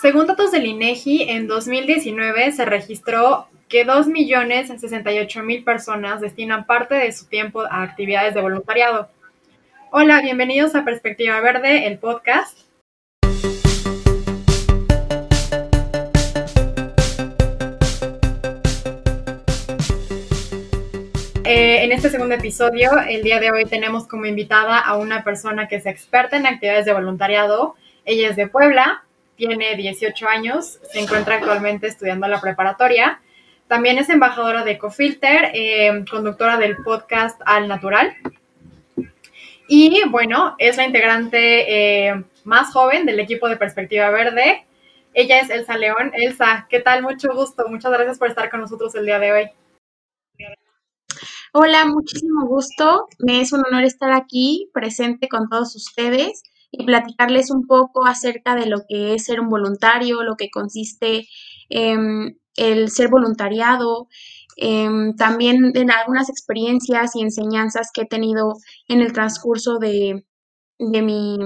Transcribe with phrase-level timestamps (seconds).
[0.00, 7.26] Según datos del INEGI, en 2019 se registró que 2.068.000 personas destinan parte de su
[7.26, 9.08] tiempo a actividades de voluntariado.
[9.90, 12.60] Hola, bienvenidos a Perspectiva Verde, el podcast.
[21.42, 25.66] Eh, en este segundo episodio, el día de hoy tenemos como invitada a una persona
[25.66, 27.74] que es experta en actividades de voluntariado.
[28.04, 29.02] Ella es de Puebla,
[29.38, 33.22] tiene 18 años, se encuentra actualmente estudiando la preparatoria.
[33.68, 38.14] También es embajadora de Ecofilter, eh, conductora del podcast Al Natural.
[39.68, 44.66] Y bueno, es la integrante eh, más joven del equipo de Perspectiva Verde.
[45.14, 46.10] Ella es Elsa León.
[46.14, 47.02] Elsa, ¿qué tal?
[47.02, 47.68] Mucho gusto.
[47.68, 49.50] Muchas gracias por estar con nosotros el día de hoy.
[51.52, 53.06] Hola, muchísimo gusto.
[53.20, 58.54] Me es un honor estar aquí presente con todos ustedes y platicarles un poco acerca
[58.54, 61.26] de lo que es ser un voluntario, lo que consiste
[61.68, 64.08] en el ser voluntariado,
[64.56, 68.54] em, también en algunas experiencias y enseñanzas que he tenido
[68.88, 70.24] en el transcurso de,
[70.78, 71.38] mi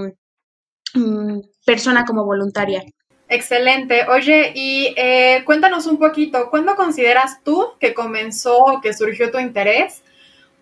[0.95, 2.83] mm, persona como voluntaria.
[3.29, 4.07] Excelente.
[4.09, 9.39] Oye, y eh, cuéntanos un poquito, ¿cuándo consideras tú que comenzó o que surgió tu
[9.39, 10.03] interés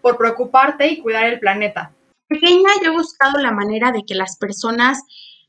[0.01, 1.93] por preocuparte y cuidar el planeta?
[2.31, 5.03] Pequeña yo he buscado la manera de que las personas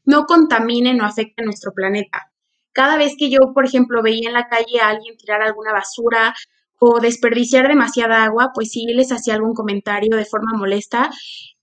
[0.04, 2.32] no contaminen o afecten nuestro planeta.
[2.74, 6.34] Cada vez que yo, por ejemplo, veía en la calle a alguien tirar alguna basura
[6.80, 11.12] o desperdiciar demasiada agua, pues sí les hacía algún comentario de forma molesta,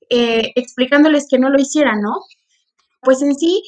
[0.08, 2.20] eh, explicándoles que no lo hicieran, ¿no?
[3.00, 3.60] Pues en sí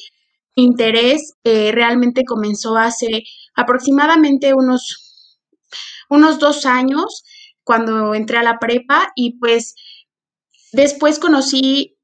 [0.55, 3.23] interés eh, realmente comenzó hace
[3.55, 5.37] aproximadamente unos,
[6.09, 7.25] unos dos años
[7.65, 9.75] cuando entré a la prepa y pues
[10.71, 11.97] después conocí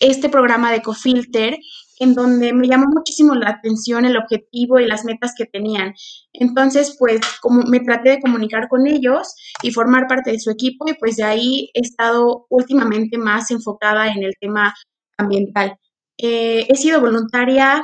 [0.00, 1.58] este programa de Cofilter
[2.00, 5.94] en donde me llamó muchísimo la atención el objetivo y las metas que tenían.
[6.32, 10.88] Entonces, pues como me traté de comunicar con ellos y formar parte de su equipo
[10.88, 14.74] y pues de ahí he estado últimamente más enfocada en el tema
[15.16, 15.76] ambiental.
[16.18, 17.82] Eh, he sido voluntaria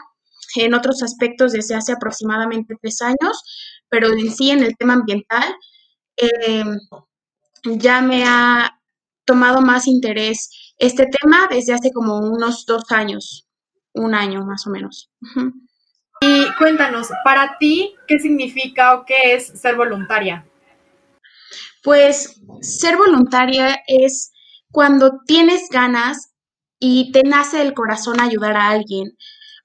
[0.56, 3.42] en otros aspectos desde hace aproximadamente tres años,
[3.88, 5.54] pero en sí en el tema ambiental
[6.16, 6.64] eh,
[7.64, 8.79] ya me ha
[9.30, 13.46] tomado más interés este tema desde hace como unos dos años,
[13.94, 15.08] un año más o menos.
[16.20, 20.44] Y cuéntanos, para ti, ¿qué significa o qué es ser voluntaria?
[21.84, 24.32] Pues ser voluntaria es
[24.72, 26.34] cuando tienes ganas
[26.80, 29.16] y te nace del corazón ayudar a alguien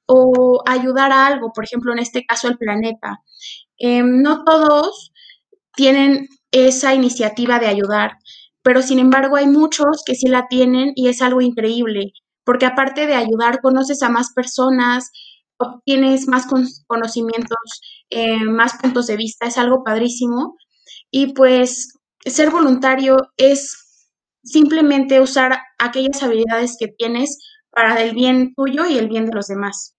[0.06, 3.20] o ayudar a algo, por ejemplo, en este caso el planeta.
[3.80, 5.12] Em, no todos
[5.76, 8.18] tienen esa iniciativa de ayudar,
[8.66, 13.06] pero sin embargo hay muchos que sí la tienen y es algo increíble, porque aparte
[13.06, 15.12] de ayudar, conoces a más personas,
[15.58, 16.48] obtienes más
[16.88, 17.59] conocimientos,
[18.09, 20.58] eh, más puntos de vista, es algo padrísimo.
[21.12, 24.09] Y pues ser voluntario es
[24.44, 27.38] simplemente usar aquellas habilidades que tienes
[27.70, 29.96] para el bien tuyo y el bien de los demás.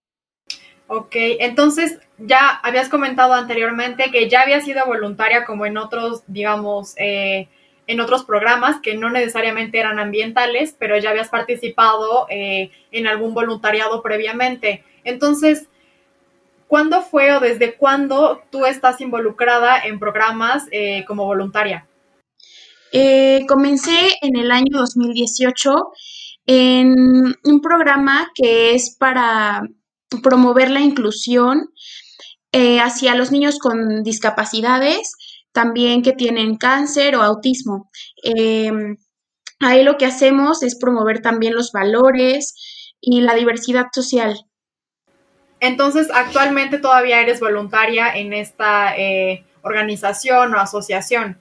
[0.88, 6.94] Ok, entonces ya habías comentado anteriormente que ya habías sido voluntaria como en otros, digamos,
[6.96, 7.48] eh,
[7.86, 13.34] en otros programas que no necesariamente eran ambientales, pero ya habías participado eh, en algún
[13.34, 14.84] voluntariado previamente.
[15.04, 15.68] Entonces,
[16.66, 21.86] ¿cuándo fue o desde cuándo tú estás involucrada en programas eh, como voluntaria?
[22.92, 25.74] Eh, comencé en el año 2018
[26.46, 26.94] en
[27.44, 29.62] un programa que es para
[30.22, 31.70] promover la inclusión
[32.52, 35.12] eh, hacia los niños con discapacidades,
[35.56, 37.90] también que tienen cáncer o autismo.
[38.22, 38.98] Em,
[39.58, 42.54] ahí lo que hacemos es promover también los valores
[43.00, 44.36] y la diversidad social.
[45.60, 51.40] Entonces, actualmente todavía eres voluntaria en esta eh, organización o asociación.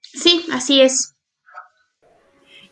[0.00, 1.14] Sí, así es.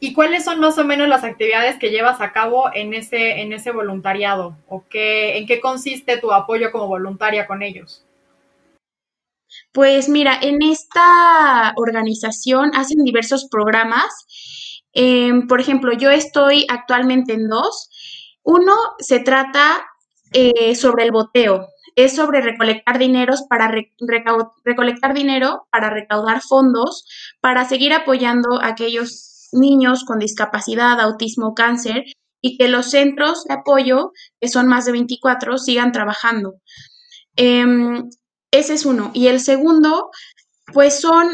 [0.00, 3.52] ¿Y cuáles son más o menos las actividades que llevas a cabo en ese, en
[3.52, 4.56] ese voluntariado?
[4.66, 8.06] ¿O qué, en qué consiste tu apoyo como voluntaria con ellos?
[9.72, 14.06] Pues mira, en esta organización hacen diversos programas.
[14.92, 17.88] Em, por ejemplo, yo estoy actualmente en dos.
[18.42, 19.86] Uno se trata
[20.32, 22.98] eh, sobre el boteo es sobre recolectar
[23.50, 23.70] para
[24.64, 27.04] recolectar dinero para recaudar fondos
[27.42, 32.04] para seguir apoyando a aquellos niños con discapacidad, autismo, cáncer
[32.40, 36.54] y que los centros de apoyo, que son más de 24, sigan trabajando.
[37.36, 38.08] Em,
[38.52, 39.10] ese es uno.
[39.14, 40.10] Y el segundo,
[40.72, 41.26] pues son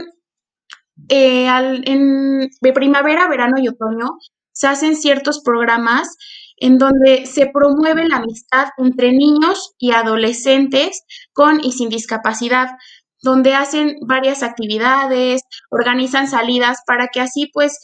[1.09, 4.19] eh, en de primavera, verano y otoño,
[4.53, 6.17] se hacen ciertos programas
[6.57, 12.71] en donde se promueve la amistad entre niños y adolescentes con y sin discapacidad,
[13.23, 17.79] donde hacen varias actividades, organizan salidas para que así pues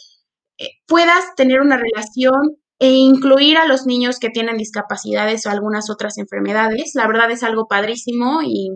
[0.59, 5.91] eh, puedas tener una relación e incluir a los niños que tienen discapacidades o algunas
[5.91, 6.93] otras enfermedades.
[6.95, 8.71] La verdad es algo padrísimo y,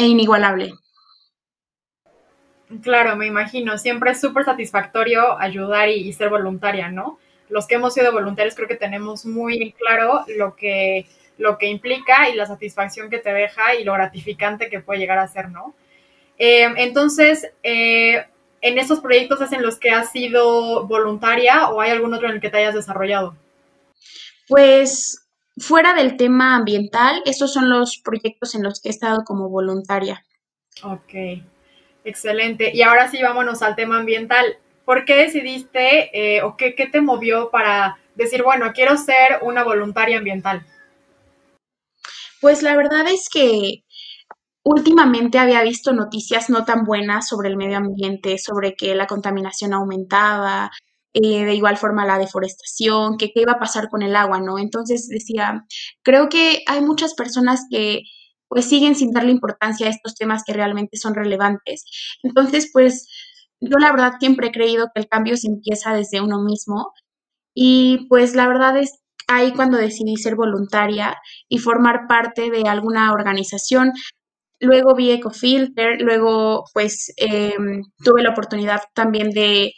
[0.00, 0.72] e inigualable.
[2.82, 3.76] Claro, me imagino.
[3.76, 7.18] Siempre es súper satisfactorio ayudar y, ser voluntaria, ¿no?
[7.50, 11.06] Los que hemos sido voluntarios creo que tenemos muy claro lo que,
[11.36, 15.18] lo que implica y la satisfacción que te deja y lo gratificante que puede llegar
[15.18, 15.74] a ser, ¿no?
[16.38, 18.24] Eh, entonces, eh,
[18.62, 22.36] ¿en esos proyectos es en los que has sido voluntaria o hay algún otro en
[22.36, 23.36] el que te hayas desarrollado?
[24.48, 25.26] Pues
[25.58, 30.24] fuera del tema ambiental, esos son los proyectos en los que he estado como voluntaria.
[30.82, 31.42] Ok.
[32.04, 32.70] Excelente.
[32.74, 34.58] Y ahora sí, vámonos al tema ambiental.
[34.84, 39.62] ¿Por qué decidiste eh, o qué, qué te movió para decir, bueno, quiero ser una
[39.64, 40.64] voluntaria ambiental?
[42.40, 43.84] Pues la verdad es que
[44.62, 49.74] últimamente había visto noticias no tan buenas sobre el medio ambiente, sobre que la contaminación
[49.74, 50.70] aumentaba,
[51.14, 54.58] eh, de igual forma la deforestación, que qué iba a pasar con el agua, ¿no?
[54.58, 55.64] Entonces decía,
[56.02, 58.02] creo que hay muchas personas que
[58.48, 61.84] pues siguen sin darle importancia a estos temas que realmente son relevantes.
[62.22, 63.06] Entonces, pues
[63.60, 66.92] yo la verdad siempre he creído que el cambio se empieza desde uno mismo
[67.54, 71.16] y pues la verdad es ahí cuando decidí ser voluntaria
[71.48, 73.92] y formar parte de alguna organización.
[74.60, 79.72] Luego vi Ecofilter, luego pues em, tuve la oportunidad también de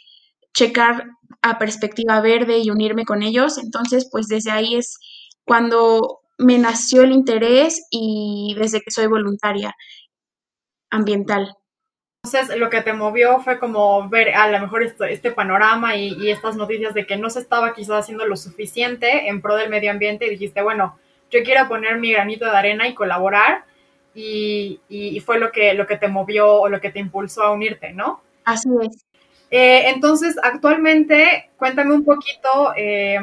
[0.53, 1.05] checar
[1.43, 3.59] a perspectiva verde y unirme con ellos.
[3.59, 4.97] Entonces, pues desde ahí es
[5.45, 9.75] cuando me nació el interés y desde que soy voluntaria
[10.89, 11.55] ambiental.
[12.23, 16.55] Entonces, lo que te movió fue como ver a lo mejor este, panorama y, estas
[16.55, 20.25] noticias de que no se estaba quizás haciendo lo suficiente en pro del medio ambiente
[20.25, 20.97] y dijiste, bueno,
[21.29, 23.65] yo quiero poner mi granito de arena y colaborar
[24.15, 24.79] y,
[25.25, 28.21] fue lo que, lo que te movió o lo que te impulsó a unirte, ¿no?
[28.45, 29.05] Así es.
[29.55, 33.19] Eh, entonces, actualmente, cuéntame un poquito eh,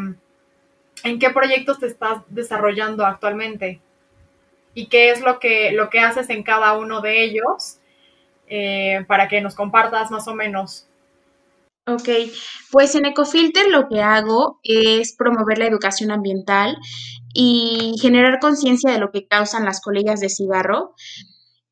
[1.02, 3.80] en qué proyectos te estás desarrollando actualmente
[4.72, 7.78] y qué es lo que, lo que haces en cada uno de ellos
[8.46, 10.86] eh, para que nos compartas más o menos.
[11.88, 12.08] Ok,
[12.70, 16.78] pues en Ecofilter lo que hago es promover la educación ambiental
[17.34, 20.94] y generar conciencia de lo que causan las colillas de cigarro.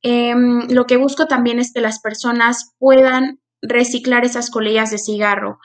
[0.02, 5.58] Em, lo que busco también es que las personas puedan reciclar esas colillas de cigarro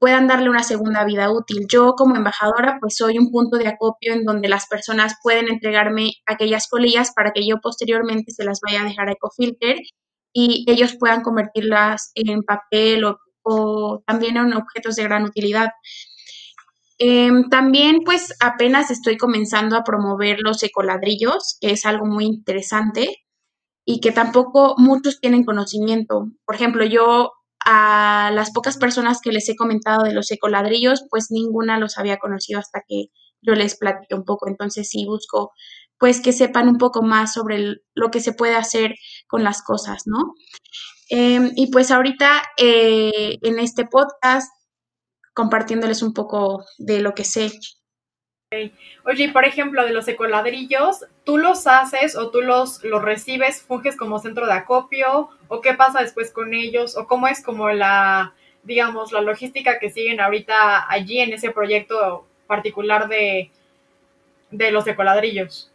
[0.00, 1.66] puedan darle una segunda vida útil.
[1.68, 6.12] Yo como embajadora pues soy un punto de acopio en donde las personas pueden entregarme
[6.26, 9.76] aquellas colillas para que yo posteriormente se las vaya a dejar a Ecofilter
[10.32, 13.04] y ellos puedan convertirlas en papel
[13.42, 15.70] o, también en objetos de gran utilidad.
[16.98, 23.16] Em, también pues apenas estoy comenzando a promover los ecoladrillos, que es algo muy interesante
[23.84, 26.28] y que tampoco muchos tienen conocimiento.
[26.44, 27.32] Por ejemplo, yo
[27.64, 32.18] a las pocas personas que les he comentado de los ecoladrillos, pues ninguna los había
[32.18, 33.06] conocido hasta que
[33.42, 34.48] yo les platiqué un poco.
[34.48, 35.52] Entonces sí busco
[35.98, 38.94] pues que sepan un poco más sobre lo que se puede hacer
[39.28, 40.34] con las cosas, ¿no?
[41.10, 44.50] Em, y pues ahorita eh, en este podcast
[45.34, 47.50] compartiéndoles un poco de lo que sé
[49.04, 53.96] Oye, por ejemplo, de los ecoladrillos, ¿tú los haces o tú los, los recibes, funges
[53.96, 55.28] como centro de acopio?
[55.46, 56.96] ¿O qué pasa después con ellos?
[56.96, 62.26] ¿O cómo es como la, digamos, la logística que siguen ahorita allí en ese proyecto
[62.48, 63.52] particular de,
[64.50, 65.70] de los ecoladrillos?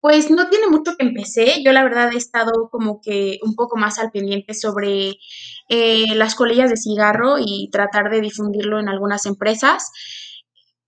[0.00, 1.64] Pues no tiene mucho que empecé.
[1.64, 5.16] Yo la verdad he estado como que un poco más al pendiente sobre
[5.68, 9.90] eh, las colillas de cigarro y tratar de difundirlo en algunas empresas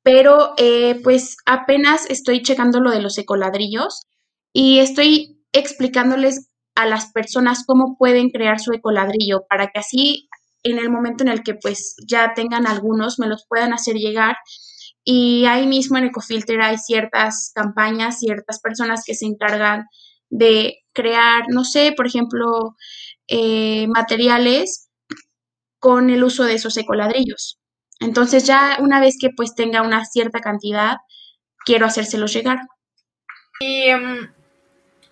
[0.02, 4.02] pero eh, pues apenas estoy checando lo de los ecoladrillos
[4.52, 10.28] y estoy explicándoles a las personas cómo pueden crear su ecoladrillo para que así
[10.62, 14.36] en el momento en el que pues ya tengan algunos me los puedan hacer llegar
[15.04, 19.86] y ahí mismo en Ecofilter hay ciertas campañas, ciertas personas que se encargan
[20.30, 22.76] de crear, no sé, por ejemplo,
[23.26, 24.88] eh, materiales
[25.80, 27.58] con el uso de esos ecoladrillos.
[28.02, 30.96] Entonces ya una vez que pues tenga una cierta cantidad,
[31.64, 32.58] quiero hacérselo llegar.
[33.60, 34.30] Y, em,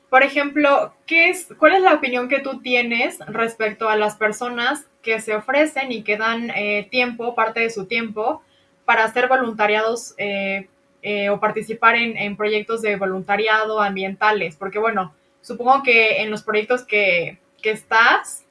[0.08, 4.86] por ejemplo, ¿qué es, ¿cuál es la opinión que tú tienes respecto a las personas
[5.02, 8.42] que se ofrecen y que dan eh, tiempo, parte de su tiempo,
[8.84, 10.68] para hacer voluntariados eh,
[11.02, 14.56] eh, o participar en, en, proyectos de voluntariado ambientales?
[14.56, 18.44] Porque bueno, supongo que en los proyectos que, que estás,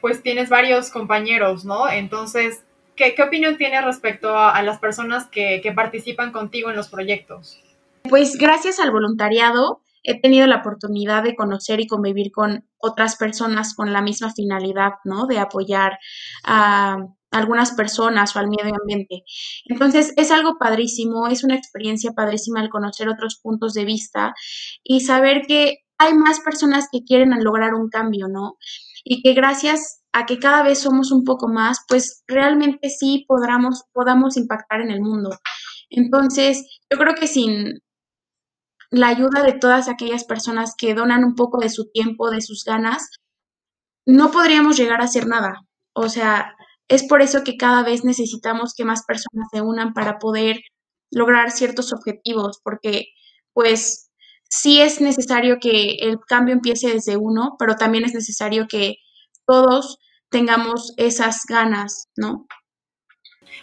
[0.00, 1.90] pues tienes varios compañeros, ¿no?
[1.90, 2.62] Entonces,
[2.96, 7.60] ¿qué, opinión tienes respecto a, las personas que, que participan contigo en los proyectos?
[8.02, 13.74] Pues gracias al voluntariado he tenido la oportunidad de conocer y convivir con otras personas
[13.74, 15.26] con la misma finalidad, ¿no?
[15.26, 15.98] De apoyar
[16.44, 16.98] a
[17.30, 19.24] algunas personas o al medio ambiente.
[19.64, 24.34] Entonces, es algo padrísimo, es una experiencia padrísima el conocer otros puntos de vista
[24.84, 28.56] y saber que hay más personas que quieren lograr un cambio, ¿no?
[29.04, 33.82] Y que gracias a que cada vez somos un poco más, pues realmente sí podamos,
[33.92, 35.30] podamos impactar en el mundo.
[35.90, 37.80] Entonces, yo creo que sin
[38.90, 42.62] la ayuda de todas aquellas personas que donan un poco de su tiempo, de sus
[42.64, 43.10] ganas,
[44.06, 45.62] no podríamos llegar a hacer nada.
[45.94, 46.54] O sea,
[46.86, 50.60] es por eso que cada vez necesitamos que más personas se unan para poder
[51.10, 53.06] lograr ciertos objetivos, porque
[53.52, 54.10] pues
[54.48, 58.98] sí es necesario que el cambio empiece desde uno, pero también es necesario que
[59.46, 59.98] todos
[60.28, 62.46] tengamos esas ganas, ¿no?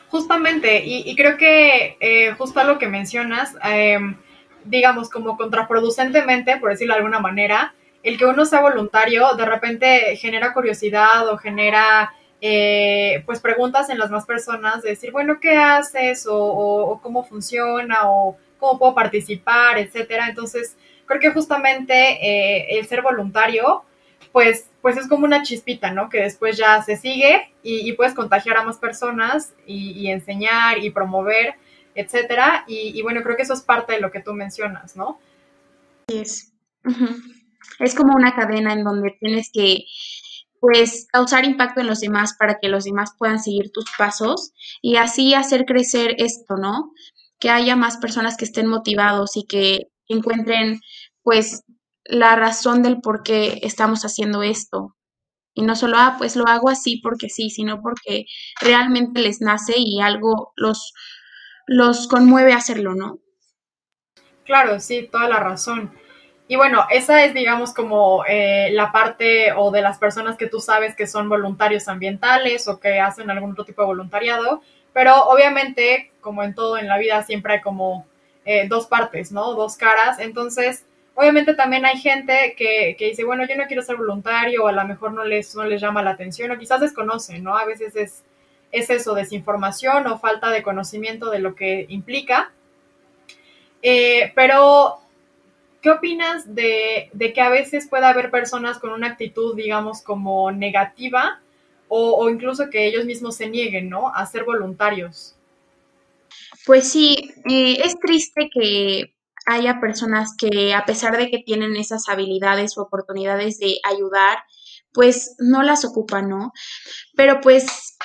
[0.10, 4.18] Justamente, y, creo que eh, justo a lo que mencionas, em,
[4.66, 7.74] digamos, como contraproducentemente, por decirlo de alguna manera,
[8.04, 14.00] el que uno sea voluntario de repente genera curiosidad o genera eh, pues preguntas en
[14.00, 16.26] las más personas de decir, bueno, ¿qué haces?
[16.30, 20.28] O, cómo funciona, o cómo puedo participar, etcétera.
[20.28, 23.84] Entonces, creo que justamente eh, el ser voluntario,
[24.32, 26.10] pues, pues es como una chispita, ¿no?
[26.10, 31.56] Que después ya se sigue y, puedes contagiar a más personas y, enseñar y promover,
[31.94, 32.66] etcétera.
[32.68, 35.20] Y, bueno, creo que eso es parte de lo que tú mencionas, ¿no?
[36.08, 36.52] Es.
[37.80, 39.86] Es como una cadena en donde tienes que
[40.60, 44.98] pues causar impacto en los demás para que los demás puedan seguir tus pasos y
[44.98, 46.92] así hacer crecer esto, ¿no?
[47.40, 50.80] Que haya más personas que estén motivados y que encuentren
[51.24, 51.64] pues
[52.06, 54.96] la razón del por qué estamos haciendo esto.
[55.54, 58.26] Y no solo, ah, pues lo hago así porque sí, sino porque
[58.62, 60.94] realmente les nace y algo los,
[61.68, 63.20] los conmueve hacerlo, ¿no?
[64.46, 65.92] Claro, sí, toda la razón.
[66.48, 70.60] Y bueno, esa es, digamos, como eh, la parte o de las personas que tú
[70.60, 74.62] sabes que son voluntarios ambientales o que hacen algún otro tipo de voluntariado,
[74.94, 78.06] pero obviamente, como en todo en la vida, siempre hay como
[78.44, 79.54] eh, dos partes, ¿no?
[79.54, 80.20] Dos caras.
[80.20, 84.68] Entonces, obviamente también hay gente que, que, dice, bueno, yo no quiero ser voluntario o
[84.68, 87.58] a lo mejor no les, no les llama la atención o quizás desconocen, ¿no?
[87.58, 88.24] A veces es,
[88.72, 92.52] es eso, desinformación o falta de conocimiento de lo que implica.
[93.82, 95.02] Eh, pero
[95.82, 101.42] ¿Qué opinas de, que a veces pueda haber personas con una actitud, digamos, como negativa
[101.88, 104.14] o, incluso que ellos mismos se nieguen, ¿no?
[104.14, 105.36] A ser voluntarios.
[106.66, 109.14] Pues sí, eh, es triste que
[109.54, 114.40] haya personas que a pesar de que tienen esas habilidades o oportunidades de ayudar,
[114.94, 116.52] pues no las ocupan, ¿no?
[117.16, 117.98] Pero pues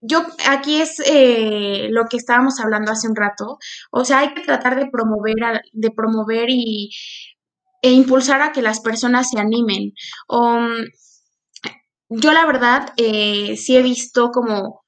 [0.00, 3.58] yo aquí es eh, lo que estábamos hablando hace un rato,
[3.90, 6.90] o sea, hay que tratar de promover, de promover y,
[7.82, 9.92] e impulsar a que las personas se animen.
[10.28, 10.84] Um,
[12.08, 14.83] yo la verdad eh, sí he visto como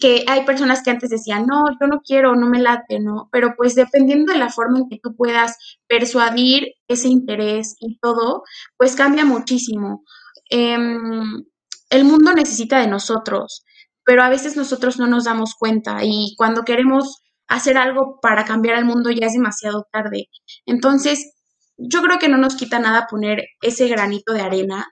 [0.00, 3.28] que hay personas que antes decían, no, yo no quiero, no me late, ¿no?
[3.32, 8.42] Pero pues dependiendo de la forma en que tú puedas persuadir ese interés y todo,
[8.76, 10.04] pues cambia muchísimo.
[10.50, 11.44] Em,
[11.90, 13.64] el mundo necesita de nosotros
[14.04, 18.78] pero a veces nosotros no nos damos cuenta y cuando queremos hacer algo para cambiar
[18.78, 20.28] el mundo ya es demasiado tarde.
[20.66, 21.32] Entonces,
[21.76, 24.86] yo creo que no nos quita nada poner ese granito de arena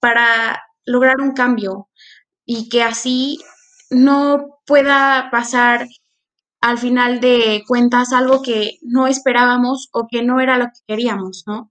[0.00, 1.88] para lograr un cambio
[2.44, 3.38] y que así
[3.90, 5.86] no pueda pasar
[6.60, 11.44] al final de cuentas algo que no esperábamos o que no era lo que queríamos,
[11.46, 11.70] ¿no?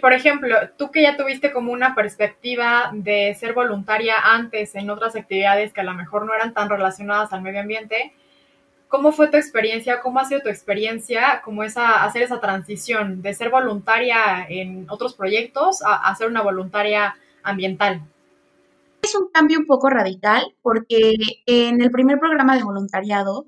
[0.00, 5.16] Por ejemplo, tú que ya tuviste como una perspectiva de ser voluntaria antes en otras
[5.16, 8.12] actividades que a lo mejor no eran tan relacionadas al medio ambiente,
[8.88, 10.00] ¿cómo fue tu experiencia?
[10.00, 11.40] ¿Cómo ha sido tu experiencia?
[11.42, 17.16] ¿Cómo es hacer esa transición de ser voluntaria en otros proyectos a, ser una voluntaria
[17.42, 18.02] ambiental?
[19.02, 21.14] Es un cambio un poco radical porque
[21.46, 23.46] en el primer programa de voluntariado,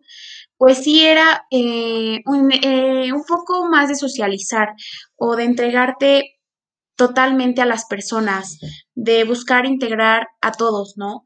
[0.56, 4.74] pues sí era eh, un, eh, un poco más de socializar
[5.16, 6.40] o de entregarte
[6.96, 8.58] totalmente a las personas,
[8.94, 11.24] de buscar integrar a todos, ¿no?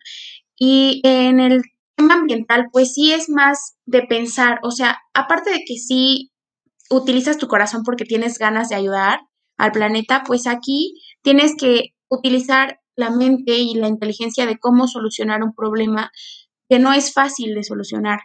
[0.57, 1.63] Y en el
[1.97, 6.31] tema ambiental, pues sí es más de pensar, o sea, aparte de que sí
[6.91, 9.21] utilizas tu corazón porque tienes ganas de ayudar
[9.57, 15.43] al planeta, pues aquí tienes que utilizar la mente y la inteligencia de cómo solucionar
[15.43, 16.11] un problema
[16.69, 18.21] que no es fácil de solucionar.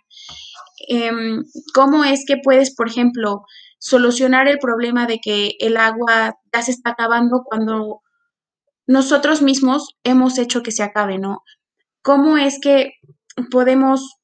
[0.87, 3.43] Em, ¿Cómo es que puedes, por ejemplo,
[3.79, 8.01] solucionar el problema de que el agua ya se está acabando cuando
[8.87, 11.43] nosotros mismos hemos hecho que se acabe, ¿no?
[12.01, 12.93] cómo es que
[13.51, 14.15] podemos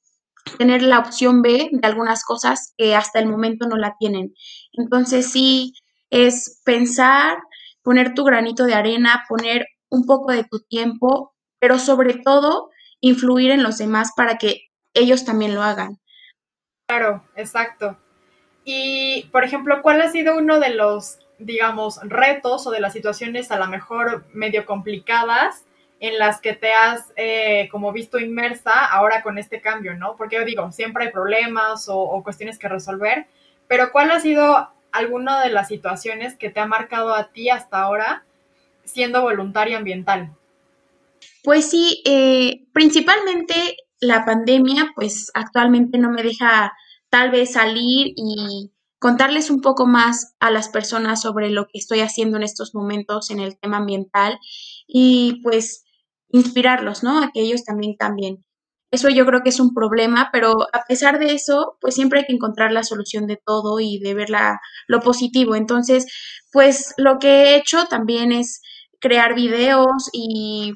[0.58, 4.34] tener la opción B de algunas cosas que hasta el momento no la tienen.
[4.74, 5.74] Entonces sí
[6.10, 7.38] es pensar,
[7.82, 12.70] poner tu granito de arena, poner un poco de tu tiempo, pero sobre todo
[13.01, 16.00] influir en los demás para que ellos también lo hagan.
[16.88, 17.98] Claro, exacto.
[18.63, 23.51] Y, por ejemplo, ¿cuál ha sido uno de los, digamos, retos o de las situaciones
[23.51, 25.65] a lo mejor medio complicadas
[26.00, 30.15] en las que te has eh, como visto inmersa ahora con este cambio, ¿no?
[30.15, 33.27] Porque yo digo, siempre hay problemas o, cuestiones que resolver,
[33.68, 37.82] pero ¿cuál ha sido alguna de las situaciones que te ha marcado a ti hasta
[37.82, 38.24] ahora
[38.86, 40.36] siendo voluntaria ambiental?
[41.44, 43.54] Pues sí, eh, principalmente
[44.00, 46.74] la pandemia, pues actualmente no me deja
[47.10, 52.00] tal vez salir y contarles un poco más a las personas sobre lo que estoy
[52.00, 54.39] haciendo en estos momentos en el tema ambiental
[54.88, 55.86] y pues
[56.30, 57.22] inspirarlos, ¿no?
[57.22, 58.44] A que ellos también.
[58.92, 62.25] Eso yo creo que es un problema, pero a pesar de eso, pues siempre hay
[62.25, 64.30] que encontrar la solución de todo y de ver
[64.88, 65.56] lo positivo.
[65.56, 66.06] Entonces,
[66.51, 68.62] pues lo que he hecho también es
[69.00, 70.74] crear videos y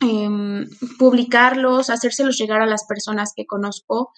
[0.00, 0.68] em,
[0.98, 4.12] publicarlos, hacérselos llegar a las personas que conozco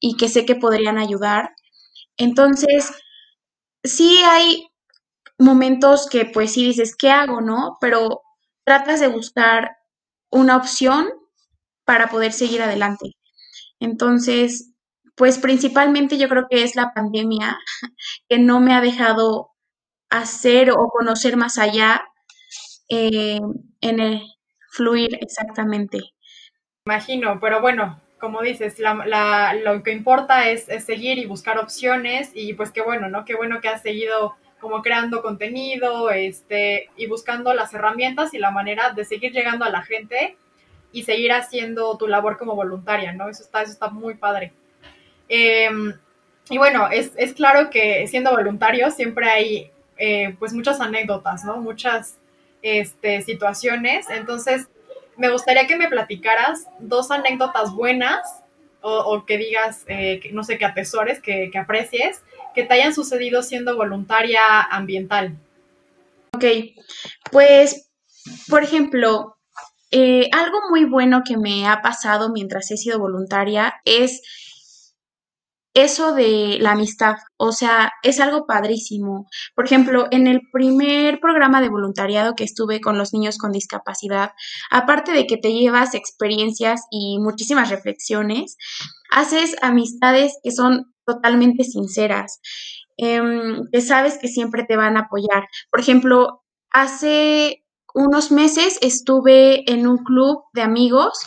[0.00, 1.50] y que sé que podrían ayudar.
[2.16, 2.92] Entonces,
[3.84, 4.68] sí hay
[5.38, 7.78] momentos que pues sí dices, ¿qué hago, no?
[7.80, 8.22] Pero
[8.64, 9.76] tratas de buscar
[10.30, 11.08] una opción
[11.84, 13.16] para poder seguir adelante.
[13.80, 14.72] Entonces,
[15.16, 17.58] pues principalmente yo creo que es la pandemia
[18.28, 19.50] que no me ha dejado
[20.10, 22.07] hacer o conocer más allá
[22.88, 23.40] eh,
[23.80, 24.22] en el
[24.70, 26.00] fluir exactamente.
[26.86, 32.54] Imagino, pero bueno, como dices, lo que importa es, es, seguir y buscar opciones y
[32.54, 33.24] pues qué bueno, ¿no?
[33.24, 38.50] Qué bueno que has seguido como creando contenido este, y buscando las herramientas y la
[38.50, 40.36] manera de seguir llegando a la gente
[40.90, 43.28] y seguir haciendo tu labor como voluntaria, ¿no?
[43.28, 44.52] Eso está, eso está muy padre.
[45.28, 45.94] Em,
[46.50, 51.58] y bueno, es, es, claro que siendo voluntario siempre hay eh, pues muchas anécdotas, ¿no?
[51.58, 52.17] Muchas
[52.68, 54.06] este, situaciones.
[54.10, 54.68] Entonces,
[55.16, 58.42] me gustaría que me platicaras dos anécdotas buenas
[58.80, 62.22] o, que digas, eh, no sé, que atesores, que, que aprecies,
[62.54, 65.36] que te hayan sucedido siendo voluntaria ambiental.
[66.32, 66.44] Ok,
[67.30, 67.90] pues,
[68.48, 69.36] por ejemplo,
[69.90, 74.22] eh, algo muy bueno que me ha pasado mientras he sido voluntaria es
[75.82, 79.26] eso de la amistad, o sea, es algo padrísimo.
[79.54, 84.32] Por ejemplo, en el primer programa de voluntariado que estuve con los niños con discapacidad,
[84.70, 88.56] aparte de que te llevas experiencias y muchísimas reflexiones,
[89.10, 92.40] haces amistades que son totalmente sinceras,
[92.96, 95.48] em, que sabes que siempre te van a apoyar.
[95.70, 97.64] Por ejemplo, hace
[97.94, 101.18] unos meses estuve en un club de amigos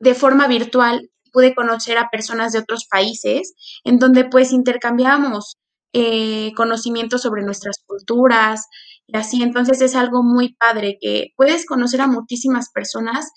[0.00, 5.58] de forma virtual pude conocer a personas de otros países, en donde pues intercambiamos
[5.92, 8.66] eh, conocimientos sobre nuestras culturas
[9.06, 9.42] y así.
[9.42, 13.30] Entonces es algo muy padre que puedes conocer a muchísimas personas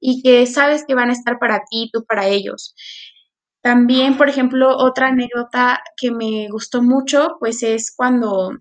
[0.00, 2.74] y que sabes que van a estar para ti y tú para ellos.
[3.62, 8.58] También, por ejemplo, otra anécdota que me gustó mucho, pues es cuando,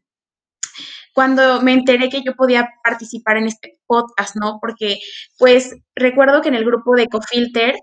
[1.14, 4.60] cuando me enteré que yo podía participar en este podcast, ¿no?
[4.62, 5.00] Porque,
[5.40, 7.76] pues, recuerdo que en el grupo de Cofilter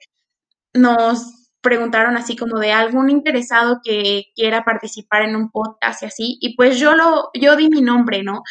[0.78, 6.38] nos preguntaron así como de algún interesado que quiera participar en un podcast y así,
[6.40, 8.42] y pues yo lo, yo di mi nombre, ¿no?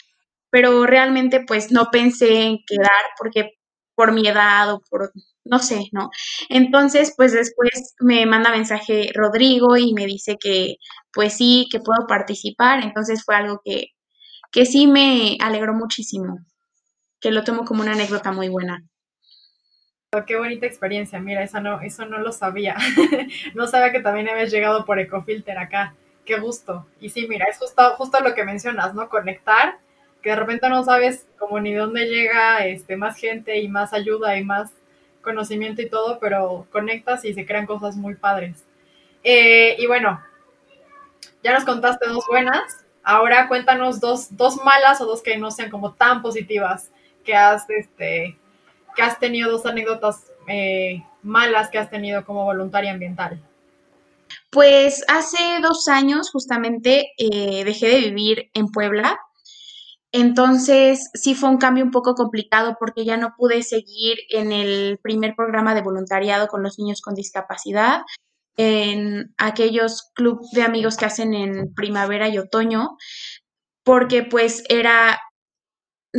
[0.52, 3.54] Pero realmente pues no pensé en quedar porque
[3.96, 5.12] por mi edad o por,
[5.46, 6.10] no sé, ¿no?
[6.50, 10.76] Entonces, pues después me manda mensaje Rodrigo y me dice que
[11.13, 13.88] pues sí, que puedo participar, entonces fue algo que,
[14.52, 16.40] que sí me alegró muchísimo,
[17.22, 18.84] que lo tomo como una anécdota muy buena.
[20.26, 22.78] Qué bonita experiencia, mira, eso no, eso no lo sabía.
[23.56, 25.96] no sabía que también habías llegado por Ecofilter acá.
[26.24, 26.88] Qué gusto.
[27.02, 29.10] Y sí, mira, es justo, justo lo que mencionas, ¿no?
[29.10, 29.80] Conectar,
[30.22, 34.38] que de repente no sabes como ni dónde llega este, más gente y más ayuda
[34.38, 34.72] y más
[35.22, 38.63] conocimiento y todo, pero conectas y se crean cosas muy padres.
[39.26, 40.24] Eh, y bueno,
[41.43, 45.70] ya nos contaste dos buenas, ahora cuéntanos dos, dos malas o dos que no sean
[45.70, 46.91] como tan positivas
[47.26, 48.38] que has este,
[48.97, 53.39] que has tenido dos anécdotas eh, malas que has tenido como voluntaria ambiental.
[54.49, 59.19] Pues hace dos años justamente eh, dejé de vivir en Puebla.
[60.12, 64.99] Entonces sí fue un cambio un poco complicado porque ya no pude seguir en el
[65.01, 68.01] primer programa de voluntariado con los niños con discapacidad,
[68.55, 72.97] en aquellos clubes de amigos que hacen en primavera y otoño,
[73.83, 75.19] porque pues era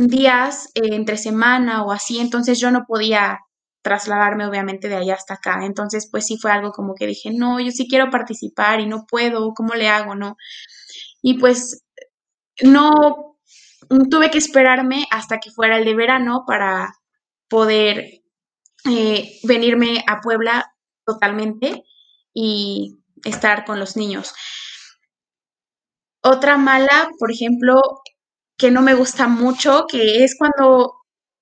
[0.07, 3.39] días eh, entre semana o así, entonces yo no podía
[3.81, 5.65] trasladarme obviamente de allá hasta acá.
[5.65, 9.05] Entonces, pues sí fue algo como que dije, no, yo sí quiero participar y no
[9.07, 10.37] puedo, ¿cómo le hago, no?
[11.21, 11.83] Y pues
[12.61, 13.37] no
[14.09, 16.93] tuve que esperarme hasta que fuera el de verano para
[17.47, 18.21] poder
[18.85, 20.73] eh, venirme a Puebla
[21.05, 21.83] totalmente
[22.33, 24.33] y estar con los niños.
[26.21, 27.81] Otra mala, por ejemplo,
[28.59, 30.95] que no me gusta mucho, que es cuando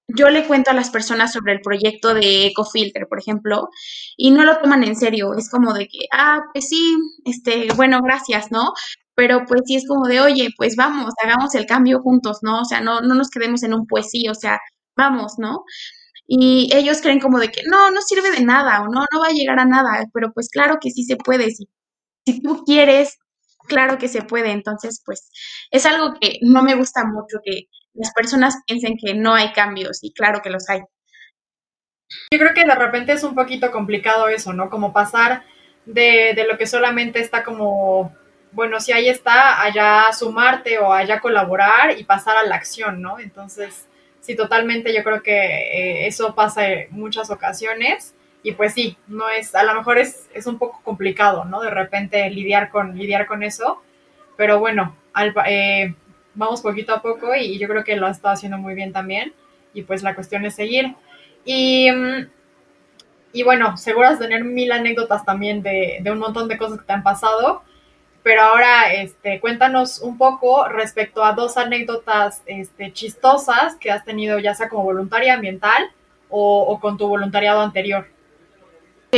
[0.08, 3.70] yo le cuento a las personas sobre el proyecto de EcoFilter, por ejemplo,
[4.18, 5.34] y no lo toman en serio.
[5.36, 8.74] Es como de que, ah, pues sí, este, bueno, gracias, ¿no?
[9.16, 12.62] Pero pues sí es como de, oye, pues vamos, hagamos el cambio juntos, ¿no?
[12.62, 14.60] O sea, no, no nos quedemos en un pues sí, o sea,
[14.96, 15.64] vamos, ¿no?
[16.28, 19.28] Y ellos creen como de que no, no sirve de nada o no, no va
[19.28, 21.52] a llegar a nada, pero pues claro que sí se puede.
[21.52, 21.68] Si,
[22.26, 23.18] si tú quieres,
[23.68, 24.52] claro que se puede.
[24.52, 25.30] Entonces, pues
[25.72, 30.00] es algo que no me gusta mucho, que las personas piensen que no hay cambios
[30.02, 30.82] y claro que los hay.
[32.32, 34.70] Yo creo que de repente es un poquito complicado eso, ¿no?
[34.70, 35.44] Como pasar
[35.86, 38.16] de, de lo que solamente está como,
[38.52, 43.20] bueno, si ahí está, allá sumarte o allá colaborar y pasar a la acción, ¿no?
[43.20, 43.88] Entonces,
[44.22, 48.14] sí, totalmente yo creo que eh, eso pasa en muchas ocasiones
[48.48, 51.60] y pues sí, no es, a lo mejor es, es un poco complicado, ¿no?
[51.60, 53.82] De repente lidiar con, lidiar con eso,
[54.38, 54.96] pero bueno,
[55.48, 55.94] eh,
[56.34, 59.34] vamos poquito a poco y yo creo que lo ha estado haciendo muy bien también
[59.74, 60.96] y pues la cuestión es seguir.
[61.44, 61.90] Y,
[63.34, 66.94] y bueno, seguras tener mil anécdotas también de, de un montón de cosas que te
[66.94, 67.64] han pasado,
[68.24, 74.40] pero ahora este, cuéntanos un poco respecto a dos anécdotas este, chistosas que has tenido
[74.40, 75.92] ya sea como voluntaria ambiental
[76.30, 78.08] o, con tu voluntariado anterior.
[79.12, 79.16] Ok,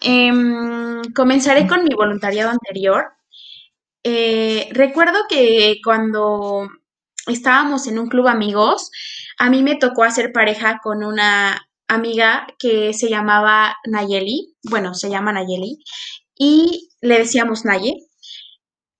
[0.00, 3.12] em, comenzaré con mi voluntariado anterior.
[4.04, 6.68] Eh, recuerdo que cuando
[7.26, 8.90] estábamos en un club amigos,
[9.38, 15.10] a mí me tocó hacer pareja con una amiga que se llamaba Nayeli, bueno, se
[15.10, 15.78] llama Nayeli,
[16.38, 17.94] y le decíamos Naye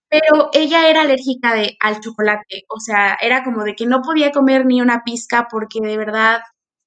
[0.09, 4.31] pero ella era alérgica de, al chocolate, o sea, era como de que no podía
[4.33, 6.41] comer ni una pizca porque de verdad,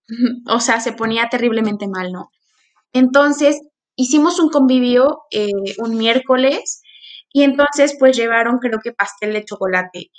[0.48, 2.32] o sea, se ponía terriblemente mal, ¿no?
[2.94, 3.60] Entonces,
[3.96, 5.50] hicimos un convivio eh,
[5.80, 6.82] un miércoles
[7.32, 10.12] y entonces pues llevaron creo que pastel de chocolate.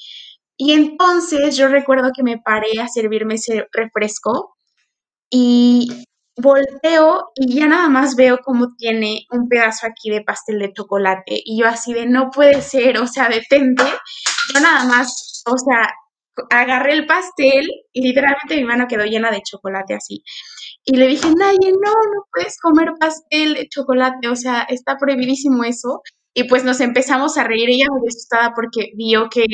[0.56, 4.56] Y entonces yo recuerdo que me paré a servirme ese refresco
[5.30, 5.88] y
[6.36, 11.40] volteo y ya nada más veo cómo tiene un pedazo aquí de pastel de chocolate
[11.44, 13.84] y yo así de no puede ser, o sea, detente.
[14.54, 15.90] Yo nada más, o sea,
[16.50, 20.22] agarré el pastel y literalmente mi mano quedó llena de chocolate así.
[20.92, 25.62] Y le dije, Naye, no, no puedes comer pastel de chocolate, o sea, está prohibidísimo
[25.62, 26.02] eso.
[26.34, 29.44] Y pues nos empezamos a reír, ella muy asustada porque vio que,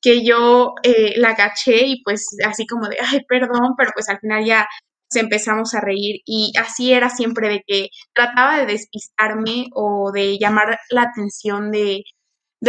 [0.00, 4.20] que yo eh, la caché y pues así como de, ay, perdón, pero pues al
[4.20, 4.66] final ya
[5.14, 10.78] empezamos a reír y así era siempre de que trataba de despistarme o de llamar
[10.90, 12.04] la atención de,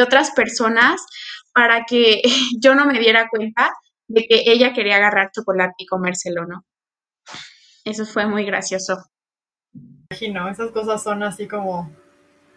[0.01, 1.01] otras personas
[1.53, 2.21] para que
[2.61, 3.71] yo no me diera cuenta
[4.09, 6.65] de que ella quería agarrar chocolate y comérselo, ¿no?
[7.85, 8.97] Eso fue muy gracioso.
[10.09, 11.91] Imagino, esas cosas son así como,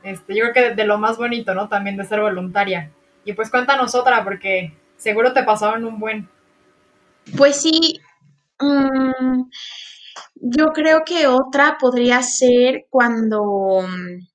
[0.02, 1.68] este, yo creo que de lo más bonito, ¿no?
[1.68, 2.90] También de ser voluntaria.
[3.24, 6.28] Y pues cuéntanos otra, porque seguro te pasaron un buen.
[7.37, 8.00] Pues sí,
[8.60, 9.50] Mm,
[10.37, 14.26] yo creo que otra podría ser cuando mm,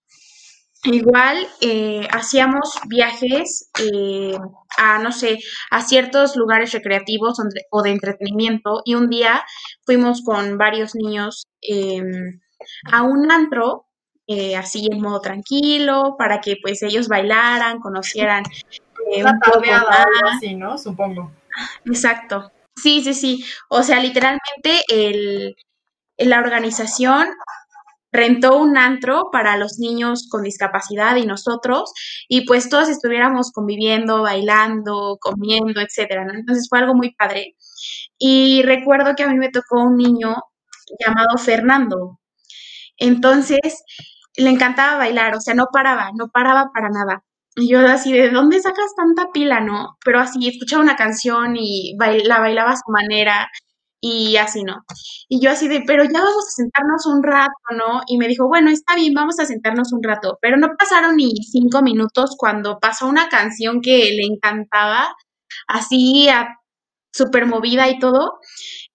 [0.83, 4.37] igual eh, hacíamos viajes eh,
[4.77, 5.39] a, no sé,
[5.71, 7.37] a ciertos lugares recreativos
[7.71, 9.43] o de entretenimiento y un día
[9.85, 12.39] fuimos con varios niños em,
[12.91, 13.85] a un antro.
[14.31, 18.43] Eh, así en modo tranquilo, para que pues ellos bailaran, conocieran
[19.07, 19.63] un poco
[20.35, 20.77] así, ¿no?
[20.77, 21.31] Supongo.
[21.85, 22.51] Exacto.
[22.75, 23.45] Sí, sí, sí.
[23.69, 25.55] O sea, literalmente el,
[26.17, 27.27] la organización
[28.11, 31.91] rentó un antro para los niños con discapacidad y nosotros,
[32.27, 37.55] y pues todos estuviéramos conviviendo, bailando, comiendo, etcétera, Entonces fue algo muy padre.
[38.17, 40.35] Y recuerdo que a mí me tocó un niño
[40.99, 42.19] llamado Fernando.
[42.97, 43.83] Entonces,
[44.37, 47.23] le encantaba bailar, o sea, no paraba, no paraba para nada.
[47.55, 49.97] Y yo así, ¿de dónde sacas tanta pila, no?
[50.05, 51.95] Pero así, escuchaba una canción y
[52.25, 53.49] la bailaba a su manera
[54.01, 54.83] y así, ¿no?
[55.27, 58.01] Y yo así de, pero ya vamos a sentarnos un rato, ¿no?
[58.07, 60.37] Y me dijo, bueno, está bien, vamos a sentarnos un rato.
[60.41, 65.15] Pero no pasaron ni cinco minutos cuando pasó una canción que le encantaba,
[65.67, 66.29] así,
[67.11, 68.39] súper movida y todo.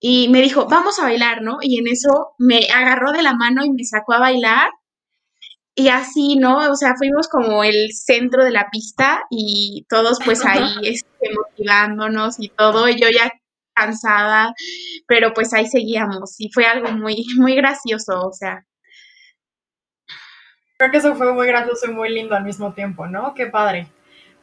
[0.01, 1.59] Y me dijo, vamos a bailar, ¿no?
[1.61, 4.71] Y en eso me agarró de la mano y me sacó a bailar
[5.75, 6.71] y así, ¿no?
[6.71, 12.37] O sea, fuimos como el centro de la pista y todos pues ahí este, motivándonos
[12.39, 12.89] y todo.
[12.89, 13.33] Y yo ya
[13.75, 14.55] cansada,
[15.07, 18.65] pero pues ahí seguíamos y fue algo muy, muy gracioso, o sea.
[20.77, 23.35] Creo que eso fue muy gracioso y muy lindo al mismo tiempo, ¿no?
[23.35, 23.87] Qué padre.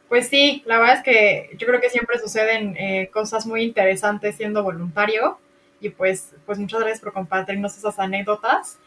[0.08, 4.36] Pues sí, la verdad es que yo creo que siempre suceden eh, cosas muy interesantes
[4.36, 5.38] siendo voluntario
[5.80, 8.78] y pues, pues muchas gracias por compartirnos esas anécdotas.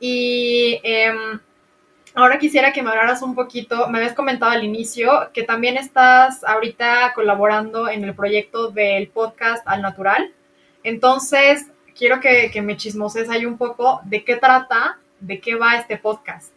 [0.00, 1.40] Y em,
[2.14, 6.42] ahora quisiera que me hablaras un poquito, me habías comentado al inicio que también estás
[6.44, 10.32] ahorita colaborando en el proyecto del podcast Al Natural.
[10.82, 11.66] Entonces,
[11.96, 16.52] quiero que, me chismoses ahí un poco de qué trata, de qué va este podcast.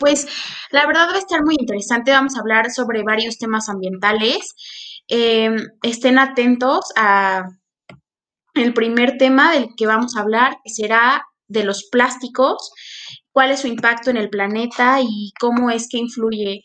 [0.00, 0.26] Pues
[0.70, 2.10] la verdad va a estar muy interesante.
[2.10, 4.54] Vamos a hablar sobre varios temas ambientales.
[5.08, 7.48] Em, estén atentos a
[8.54, 12.72] el primer tema del que vamos a hablar, que será de los plásticos,
[13.38, 16.64] cuál es su impacto en el planeta y cómo es que influye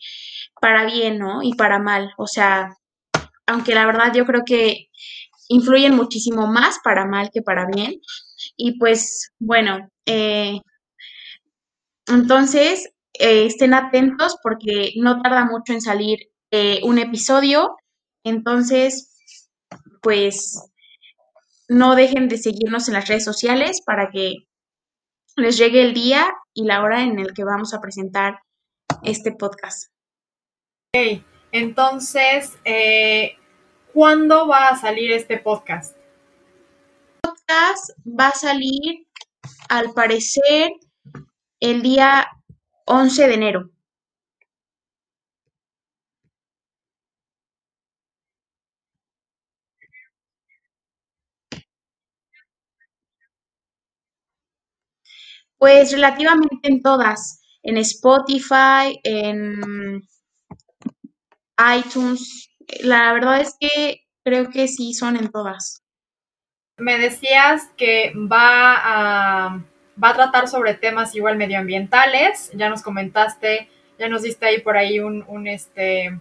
[0.60, 1.40] para bien, ¿no?
[1.40, 2.10] Y para mal.
[2.16, 2.76] O sea,
[3.46, 4.88] aunque la verdad yo creo que
[5.46, 8.00] influyen muchísimo más para mal que para bien.
[8.56, 10.58] Y pues, bueno, eh,
[12.08, 16.18] entonces eh, estén atentos porque no tarda mucho en salir
[16.50, 17.76] eh, un episodio.
[18.24, 19.16] Entonces,
[20.02, 20.60] pues
[21.68, 24.48] no dejen de seguirnos en las redes sociales para que
[25.36, 28.40] les llegue el día y la hora en el que vamos a presentar
[29.02, 29.90] este podcast.
[30.94, 33.36] Ok, entonces, eh,
[33.92, 35.96] ¿cuándo va a salir este podcast?
[35.96, 39.06] El podcast va a salir,
[39.68, 40.72] al parecer,
[41.60, 42.28] el día
[42.86, 43.73] 11 de enero.
[55.58, 60.02] Pues relativamente en todas, en Spotify, en
[61.78, 62.50] iTunes.
[62.80, 65.82] La verdad es que creo que sí son en todas.
[66.76, 72.50] Me decías que va a tratar sobre temas igual medioambientales.
[72.54, 76.18] Ya nos comentaste, ya nos diste ahí por ahí un, este,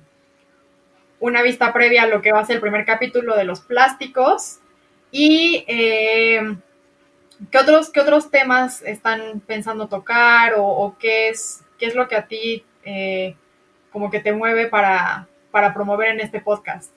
[1.19, 4.59] una vista previa a lo que va a ser el primer capítulo de los plásticos.
[5.11, 6.57] Y eh,
[7.51, 12.15] ¿qué, otros, ¿qué otros temas están pensando tocar o, qué, es, qué es lo que
[12.15, 13.35] a ti eh,
[13.91, 16.91] como que te mueve para, para promover en este podcast?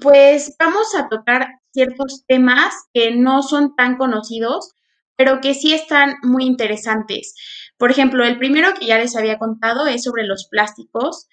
[0.00, 4.72] Pues vamos a tocar ciertos temas que no son tan conocidos,
[5.16, 7.34] pero que sí están muy interesantes.
[7.76, 11.28] Por ejemplo, el primero que ya les había contado es sobre los plásticos.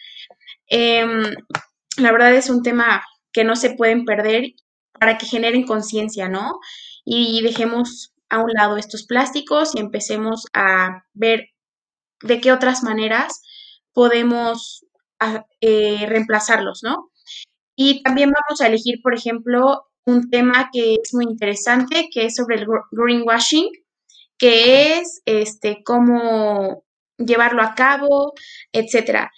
[0.67, 1.23] Em,
[1.97, 4.53] la verdad es un tema que no se pueden perder
[4.99, 6.59] para que generen conciencia, ¿no?
[7.09, 11.51] Y dejemos a un lado estos plásticos y empecemos a ver
[12.21, 13.41] de qué otras maneras
[13.93, 14.85] podemos
[15.21, 17.09] ah, eh, reemplazarlos, ¿no?
[17.77, 22.35] Y también vamos a elegir, por ejemplo, un tema que es muy interesante, que es
[22.35, 23.69] sobre el greenwashing,
[24.37, 26.83] que es este, cómo
[27.17, 28.33] llevarlo a cabo,
[28.73, 29.31] etcétera.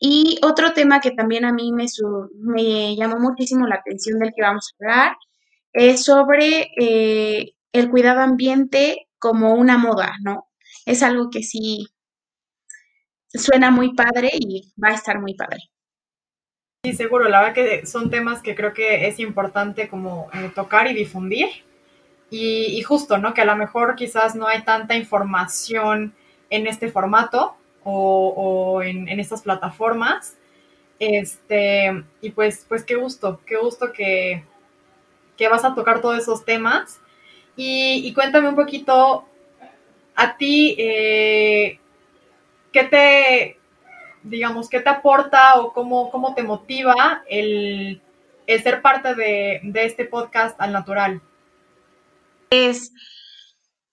[0.00, 1.86] Y otro tema que también a mí me,
[2.34, 5.16] me llamó muchísimo la atención del que vamos a hablar
[5.76, 10.48] es sobre eh, el cuidado ambiente como una moda, ¿no?
[10.86, 11.86] Es algo que sí
[13.28, 15.58] suena muy padre y va a estar muy padre.
[16.82, 17.28] Sí, seguro.
[17.28, 21.48] La verdad que son temas que creo que es importante como eh, tocar y difundir.
[22.30, 23.34] Y, justo, ¿no?
[23.34, 26.12] Que a lo mejor quizás no hay tanta información
[26.50, 30.36] en este formato o, en, estas plataformas.
[30.98, 34.42] Este, y pues, pues qué gusto, qué gusto que,
[35.48, 37.00] vas a tocar todos esos temas.
[37.56, 39.26] Y, cuéntame un poquito,
[40.14, 41.80] a ti, eh,
[42.72, 43.58] ¿qué te,
[44.22, 48.02] digamos, qué te aporta o cómo, cómo te motiva el,
[48.46, 51.22] ser parte de, este podcast al natural?
[52.50, 52.92] Es,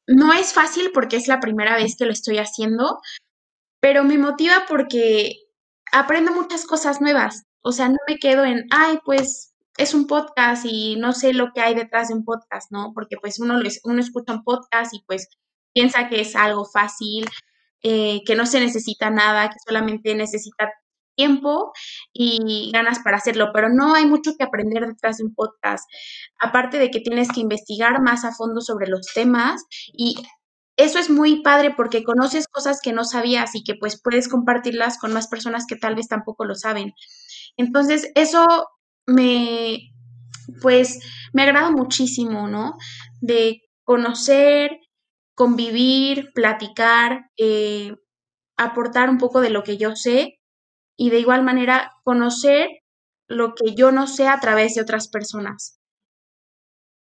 [0.07, 2.99] no es fácil porque es la primera vez que lo estoy haciendo,
[3.79, 5.37] pero me motiva porque
[5.93, 7.45] aprendo muchas cosas nuevas.
[7.61, 11.51] O sea, no me quedo en, ay, pues es un podcast y no sé lo
[11.53, 12.91] que hay detrás de un podcast, ¿no?
[12.93, 15.29] Porque pues uno, uno escucha un podcast y pues
[15.73, 17.25] piensa que es algo fácil,
[17.81, 20.71] eh, que no se necesita nada, que solamente necesita
[21.15, 21.71] tiempo
[22.11, 25.87] y ganas para hacerlo, pero no hay mucho que aprender detrás de un podcast.
[26.39, 30.15] Aparte de que tienes que investigar más a fondo sobre los temas y
[30.75, 34.97] eso es muy padre porque conoces cosas que no sabías y que pues puedes compartirlas
[34.97, 36.93] con más personas que tal vez tampoco lo saben.
[37.57, 38.45] Entonces, eso
[39.05, 39.91] me,
[40.61, 40.99] pues,
[41.33, 42.77] me agrada muchísimo, ¿no?
[43.21, 44.79] De conocer,
[45.35, 47.95] convivir, platicar, eh,
[48.57, 50.39] aportar un poco de lo que yo sé
[50.97, 52.69] y de igual manera conocer
[53.27, 55.79] lo que yo no sé a través de otras personas.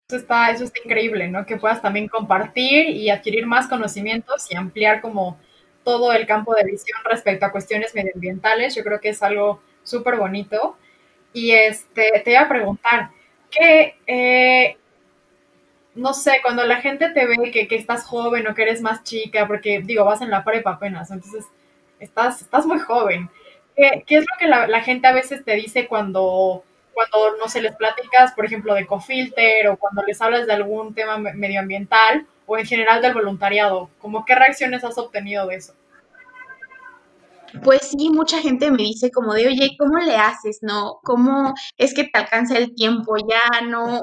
[0.09, 1.47] Eso está, eso está increíble, ¿no?
[1.47, 5.39] Que puedas también compartir y adquirir más conocimientos y ampliar como
[5.85, 8.75] todo el campo de visión respecto a cuestiones medioambientales.
[8.75, 10.77] Yo creo que es algo súper bonito.
[11.37, 13.11] Y este, te iba a preguntar,
[13.51, 14.79] ¿qué, eh,
[15.95, 19.05] no sé, cuando la gente te ve que, que, estás joven o que eres más
[19.05, 21.45] chica, porque digo, vas en la prepa apenas, entonces
[22.01, 23.29] estás, estás muy joven.
[23.77, 27.51] ¿Qué, qué es lo que la, la, gente a veces te dice cuando, cuando no
[27.51, 32.27] se les platicas, por ejemplo, de Cofilter o cuando les hablas de algún tema medioambiental
[32.47, 33.91] o en general del voluntariado?
[33.99, 35.75] ¿Cómo qué reacciones has obtenido de eso?
[37.63, 40.59] Pues sí, mucha gente me dice como de, oye, ¿cómo le haces?
[40.63, 41.01] ¿No?
[41.03, 43.15] ¿Cómo es que te alcanza el tiempo?
[43.29, 44.01] Ya no,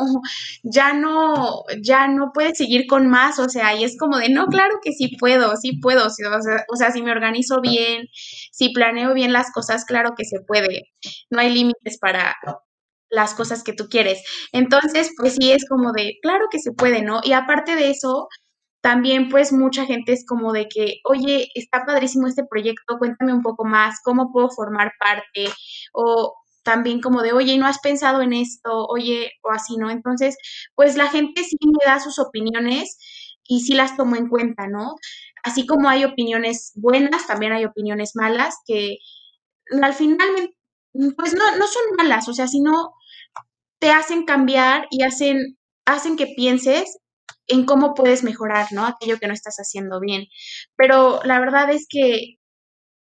[0.63, 4.48] ya no, ya no puedes seguir con más, o sea, y es como de, no,
[4.48, 8.08] claro que sí puedo, sí puedo, o sea, si me organizo bien,
[8.52, 10.84] si planeo bien las cosas, claro que se puede,
[11.30, 12.36] no hay límites para
[13.10, 14.24] las cosas que tú quieres.
[14.54, 17.22] Entonces, pues sí, es como de, claro que se puede, ¿no?
[17.24, 18.28] Y aparte de eso,
[18.84, 23.41] también pues mucha gente es como de que, oye, está padrísimo este proyecto, cuéntame un
[23.41, 25.46] poco más, cómo puedo formar parte,
[25.93, 28.86] o también como de, oye, ¿no has pensado en esto?
[28.88, 29.89] Oye, o así, ¿no?
[29.89, 30.36] Entonces,
[30.76, 32.98] pues la gente sí me da sus opiniones
[33.48, 34.96] y sí las tomo en cuenta, ¿no?
[35.43, 38.98] Así como hay opiniones buenas, también hay opiniones malas que
[39.82, 40.28] al final,
[41.15, 42.91] pues no, no son malas, o sea, sino
[43.80, 46.98] te hacen cambiar y hacen, hacen que pienses
[47.47, 48.86] en cómo puedes mejorar, ¿no?
[48.86, 50.27] Aquello que no estás haciendo bien.
[50.75, 52.38] Pero la verdad es que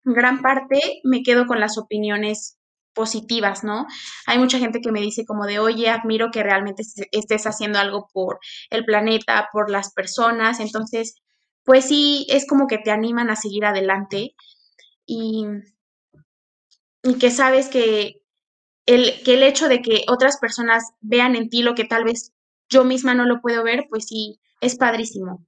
[0.03, 2.57] gran parte me quedo con las opiniones
[2.93, 3.85] positivas, ¿no?
[4.25, 8.09] Hay mucha gente que me dice como de, oye, admiro que realmente estés haciendo algo
[8.11, 8.39] por
[8.71, 11.15] el planeta, por las personas, entonces,
[11.63, 14.33] pues sí, es como que te animan a seguir adelante
[15.05, 15.45] y,
[17.03, 18.23] y que sabes que
[18.87, 22.33] el, que el hecho de que otras personas vean en ti lo que tal vez
[22.69, 25.45] yo misma no lo puedo ver, pues sí, es padrísimo.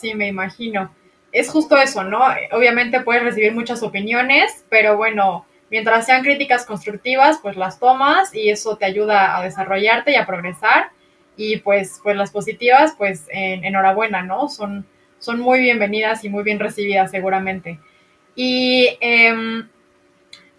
[0.00, 0.94] Sí, me imagino.
[1.32, 2.20] Es justo eso, ¿no?
[2.52, 8.50] Obviamente puedes recibir muchas opiniones, pero bueno, mientras sean críticas constructivas, pues las tomas y
[8.50, 10.90] eso te ayuda a desarrollarte y a progresar.
[11.36, 14.48] Y pues, pues las positivas, pues en, enhorabuena, ¿no?
[14.48, 14.86] Son,
[15.18, 17.78] son muy bienvenidas y muy bien recibidas seguramente.
[18.34, 19.64] Y, eh,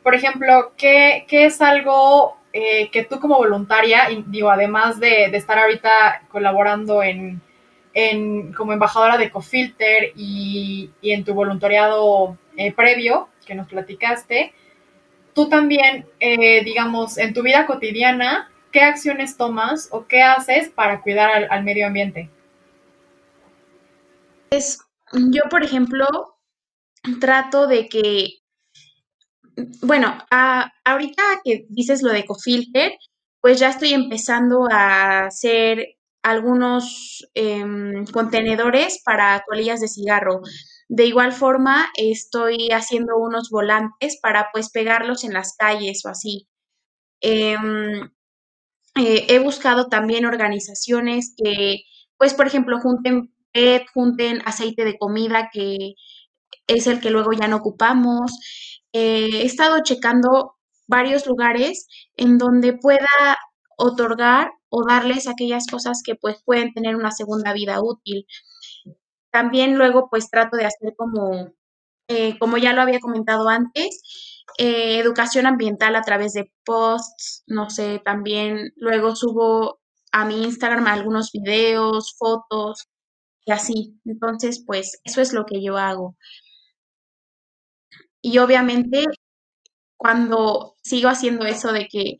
[0.03, 5.59] por ejemplo, ¿qué, ¿qué, es algo eh, que tú como voluntaria, digo, además de, estar
[5.59, 7.39] ahorita colaborando en,
[8.57, 14.55] como embajadora de Cofilter y, en tu voluntariado eh, previo que nos platicaste,
[15.35, 21.01] tú también, eh, digamos, en tu vida cotidiana, ¿qué acciones tomas o qué haces para
[21.01, 22.31] cuidar al, medio ambiente?
[24.49, 24.79] Es,
[25.13, 26.07] yo, por ejemplo,
[27.19, 28.39] trato de que
[29.81, 30.17] bueno,
[30.85, 32.93] ahorita que dices lo de Cofilter,
[33.41, 40.41] pues ya estoy empezando a hacer algunos em, contenedores para colillas de cigarro.
[40.89, 46.47] De igual forma, estoy haciendo unos volantes para pues pegarlos en las calles o así.
[47.21, 48.11] Em,
[48.95, 51.81] eh, he buscado también organizaciones que,
[52.17, 55.93] pues, por ejemplo, junten PET, junten aceite de comida que
[56.67, 58.31] es el que luego ya no ocupamos.
[58.99, 60.55] Eh, he estado checando
[60.87, 63.07] varios lugares en donde pueda
[63.77, 68.25] otorgar o darles aquellas cosas que pues pueden tener una segunda vida útil.
[69.31, 71.51] También luego pues trato de hacer como,
[72.09, 74.01] eh, como ya lo había comentado antes,
[74.57, 79.79] eh, educación ambiental a través de posts, no sé, también luego subo
[80.11, 82.87] a mi Instagram algunos videos, fotos
[83.45, 83.99] y así.
[84.05, 86.15] Entonces pues eso es lo que yo hago.
[88.27, 89.05] Y obviamente
[89.97, 92.17] cuando sigo haciendo eso de que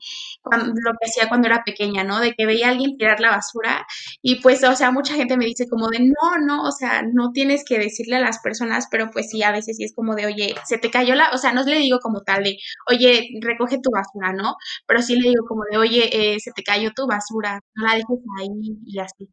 [0.51, 2.19] lo que hacía cuando era pequeña, ¿no?
[2.21, 3.85] De que veía a alguien tirar la basura
[4.21, 7.31] y pues, o sea, mucha gente me dice como de, no, no, o sea, no
[7.33, 10.25] tienes que decirle a las personas, pero pues sí, a veces sí es como de,
[10.27, 12.57] oye, se te cayó la, o sea, no le digo como tal de,
[12.89, 14.55] oye, recoge tu basura, ¿no?
[14.87, 17.95] Pero sí le digo como de, oye, eh, se te cayó tu basura, no la
[17.95, 18.49] dejes ahí
[18.85, 19.29] y así.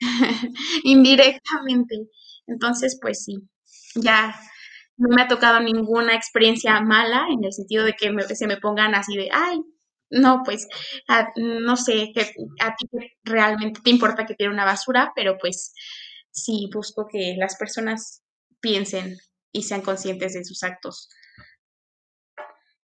[0.84, 2.08] Indirectamente.
[2.46, 3.38] Entonces, pues sí,
[3.96, 4.36] ya
[4.96, 8.94] no me ha tocado ninguna experiencia mala en el sentido de que se me pongan
[8.94, 9.60] así de, ay,
[10.10, 10.68] no, pues,
[11.36, 12.86] no sé, que a ti
[13.24, 15.74] realmente te importa que tiene una basura, pero pues
[16.30, 18.22] sí busco que las personas
[18.60, 19.16] piensen
[19.52, 21.08] y sean conscientes de sus actos.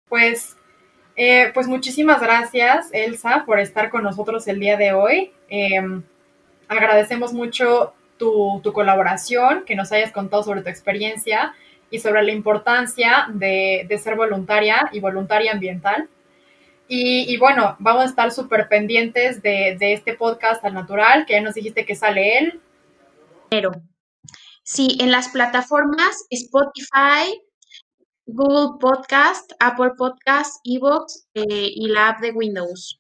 [0.08, 0.56] Pues,
[1.18, 5.34] eh, pues muchísimas gracias, Elsa, por estar con nosotros el día de hoy.
[5.50, 6.04] Em,
[6.70, 11.54] agradecemos mucho tu, tu colaboración, que nos hayas contado sobre tu experiencia
[11.90, 16.10] y sobre la importancia de, ser voluntaria y voluntaria ambiental.
[16.90, 21.42] Y, bueno, vamos a estar súper pendientes de, de, este podcast al natural, que ya
[21.42, 22.62] nos dijiste que sale él.
[23.50, 23.72] Pero,
[24.64, 27.42] sí, en las plataformas Spotify,
[28.30, 33.00] Google Podcast, Apple Podcast, Evox eh, y la app de Windows.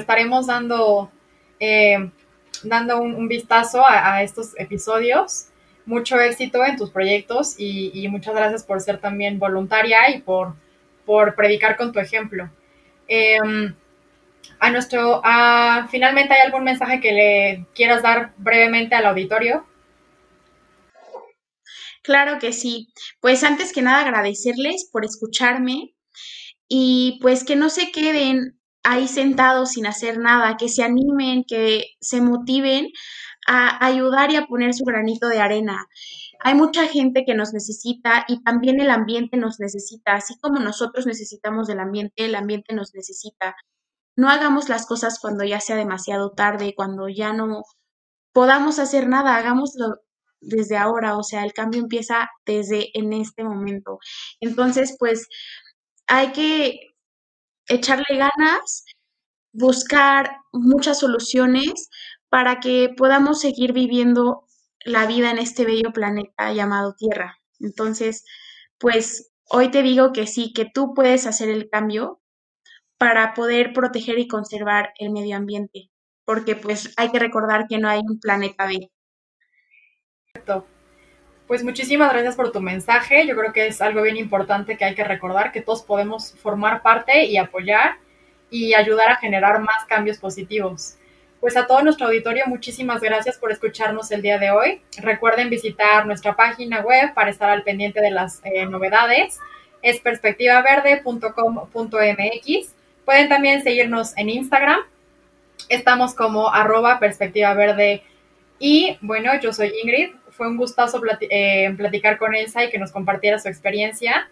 [0.00, 1.12] Estaremos dando,
[1.60, 2.10] eh,
[2.64, 5.46] dando un, vistazo a, estos episodios.
[5.86, 10.54] Mucho éxito en tus proyectos y, muchas gracias por ser también voluntaria y por,
[11.04, 12.50] por predicar con tu ejemplo.
[13.06, 13.74] Em,
[14.60, 15.20] a nuestro,
[15.90, 19.66] finalmente, ¿hay algún mensaje que le quieras dar brevemente al auditorio?
[22.02, 22.88] Claro que sí.
[23.20, 25.94] Pues antes que nada agradecerles por escucharme
[26.68, 31.86] y pues que no se queden ahí sentados sin hacer nada, que se animen, que
[32.00, 32.88] se motiven
[33.46, 35.86] a ayudar y a poner su granito de arena.
[36.40, 41.06] Hay mucha gente que nos necesita y también el ambiente nos necesita, así como nosotros
[41.06, 43.56] necesitamos del ambiente, el ambiente nos necesita.
[44.16, 47.62] No hagamos las cosas cuando ya sea demasiado tarde, cuando ya no
[48.32, 50.00] podamos hacer nada, hagámoslo
[50.40, 53.98] desde ahora, o sea, el cambio empieza desde en este momento.
[54.40, 55.28] Entonces, pues
[56.06, 56.94] hay que
[57.68, 58.84] echarle ganas,
[59.52, 61.88] buscar muchas soluciones
[62.28, 64.44] para que podamos seguir viviendo
[64.84, 67.38] la vida en este bello planeta llamado Tierra.
[67.60, 68.24] Entonces,
[68.78, 72.20] pues hoy te digo que sí, que tú puedes hacer el cambio
[72.98, 75.90] para poder proteger y conservar el medio ambiente,
[76.24, 78.90] porque pues hay que recordar que no hay un planeta B.
[81.46, 83.26] Pues muchísimas gracias por tu mensaje.
[83.26, 86.82] Yo creo que es algo bien importante que hay que recordar, que todos podemos formar
[86.82, 87.98] parte y apoyar
[88.50, 90.96] y ayudar a generar más cambios positivos.
[91.44, 94.80] Pues a todo nuestro auditorio, muchísimas gracias por escucharnos el día de hoy.
[94.96, 99.38] Recuerden visitar nuestra página web para estar al pendiente de las eh, novedades.
[99.82, 102.74] Es perspectivaverde.com.mx.
[103.04, 104.80] Pueden también seguirnos en Instagram.
[105.68, 108.02] Estamos como arroba perspectiva verde.
[108.58, 112.90] Y bueno, yo soy Ingrid fue un gustazo eh, platicar con Elsa y que nos
[112.90, 114.30] compartiera su experiencia.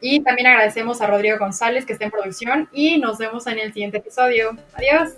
[0.00, 3.74] Y también agradecemos a Rodrigo González que está en producción y nos vemos en el
[3.74, 4.56] siguiente episodio.
[4.72, 5.10] Adiós.